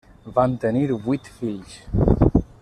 [0.37, 1.79] Van tenir vuit fills.